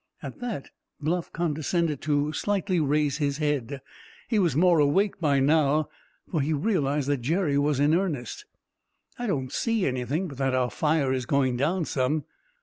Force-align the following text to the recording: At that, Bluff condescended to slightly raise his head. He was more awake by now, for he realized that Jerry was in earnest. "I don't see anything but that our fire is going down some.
At 0.23 0.39
that, 0.39 0.71
Bluff 0.99 1.31
condescended 1.31 2.01
to 2.01 2.33
slightly 2.33 2.79
raise 2.79 3.17
his 3.17 3.37
head. 3.37 3.81
He 4.27 4.39
was 4.39 4.55
more 4.55 4.79
awake 4.79 5.19
by 5.19 5.39
now, 5.39 5.89
for 6.31 6.41
he 6.41 6.53
realized 6.53 7.07
that 7.07 7.21
Jerry 7.21 7.55
was 7.55 7.79
in 7.79 7.93
earnest. 7.93 8.45
"I 9.19 9.27
don't 9.27 9.53
see 9.53 9.85
anything 9.85 10.27
but 10.29 10.39
that 10.39 10.55
our 10.55 10.71
fire 10.71 11.13
is 11.13 11.27
going 11.27 11.55
down 11.55 11.85
some. 11.85 12.23